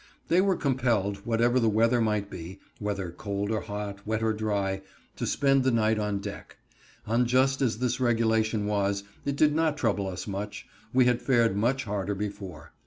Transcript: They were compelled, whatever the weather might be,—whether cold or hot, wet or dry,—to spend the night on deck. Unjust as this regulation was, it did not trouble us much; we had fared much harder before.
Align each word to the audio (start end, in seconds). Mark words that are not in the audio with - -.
They 0.29 0.41
were 0.41 0.55
compelled, 0.55 1.17
whatever 1.27 1.59
the 1.59 1.69
weather 1.69 2.01
might 2.01 2.27
be,—whether 2.31 3.11
cold 3.11 3.51
or 3.51 3.61
hot, 3.61 3.99
wet 4.03 4.23
or 4.23 4.33
dry,—to 4.33 5.27
spend 5.27 5.63
the 5.63 5.69
night 5.69 5.99
on 5.99 6.17
deck. 6.17 6.57
Unjust 7.05 7.61
as 7.61 7.77
this 7.77 7.99
regulation 7.99 8.65
was, 8.65 9.03
it 9.25 9.35
did 9.35 9.53
not 9.53 9.77
trouble 9.77 10.07
us 10.07 10.25
much; 10.25 10.65
we 10.91 11.05
had 11.05 11.21
fared 11.21 11.55
much 11.55 11.83
harder 11.83 12.15
before. 12.15 12.71